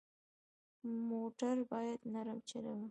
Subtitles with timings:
[1.09, 2.79] موټر باید نرم چلوه.